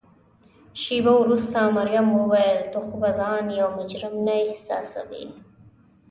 [0.81, 5.25] شیبه وروسته مريم وویل: ته خو به ځان یو مجرم نه احساسوې؟